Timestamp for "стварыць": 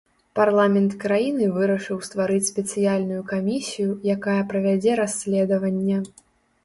2.07-2.49